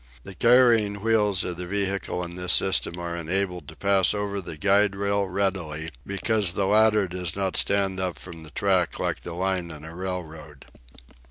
[0.23, 4.57] The carrying wheels of the vehicle in this system are enabled to pass over the
[4.57, 9.33] guide rail readily, because the latter does not stand up from the track like the
[9.35, 10.65] line in a railroad.